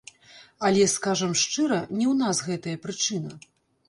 [0.69, 3.37] Але, скажам шчыра, не ў нас гэтая прычына.